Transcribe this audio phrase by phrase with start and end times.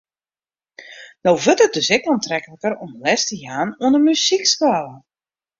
[1.23, 4.95] No wurdt it dus ek oantrekliker om les te jaan oan in muzykskoalle.